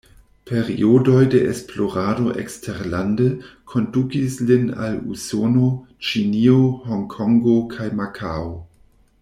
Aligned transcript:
Periodoj 0.51 1.25
de 1.33 1.41
esplorado 1.49 2.31
eksterlande 2.43 3.27
kondukis 3.73 4.39
lin 4.47 4.65
al 4.87 4.99
Usono, 5.17 5.71
Ĉinio, 6.09 6.59
Honkongo 6.89 7.59
kaj 7.77 7.93
Makao. 8.01 8.51